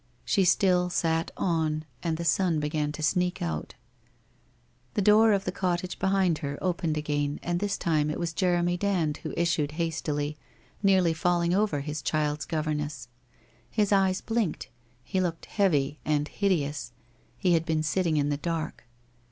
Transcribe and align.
She 0.25 0.45
still 0.45 0.89
sat 0.89 1.29
on, 1.37 1.85
and 2.01 2.17
the 2.17 2.25
sun 2.25 2.59
began 2.59 2.91
to 2.93 3.03
sneak 3.03 3.39
out. 3.39 3.75
The 4.95 5.01
door 5.03 5.31
of 5.31 5.45
the 5.45 5.51
cottage 5.51 5.99
behind 5.99 6.39
her 6.39 6.57
opened 6.59 6.97
again 6.97 7.39
and 7.43 7.59
this 7.59 7.77
time 7.77 8.09
it 8.09 8.19
was 8.19 8.33
Jeremy 8.33 8.77
Dand 8.77 9.17
who 9.17 9.31
issued 9.37 9.73
hastily, 9.73 10.37
nearly 10.81 11.13
falling 11.13 11.53
over 11.53 11.81
his 11.81 12.01
child's 12.01 12.45
governess. 12.45 13.09
His 13.69 13.91
eyes 13.91 14.21
blinked, 14.21 14.69
he 15.03 15.21
looked 15.21 15.45
heavy 15.45 15.99
and 16.03 16.27
hideous. 16.27 16.93
He 17.37 17.53
had 17.53 17.63
been 17.63 17.83
sitting 17.83 18.17
in 18.17 18.29
the 18.29 18.37
dark. 18.37 18.85